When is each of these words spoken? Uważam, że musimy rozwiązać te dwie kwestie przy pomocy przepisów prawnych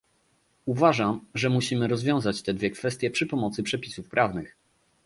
Uważam, 0.65 1.25
że 1.33 1.49
musimy 1.49 1.87
rozwiązać 1.87 2.41
te 2.41 2.53
dwie 2.53 2.71
kwestie 2.71 3.11
przy 3.11 3.25
pomocy 3.27 3.63
przepisów 3.63 4.07
prawnych 4.09 4.55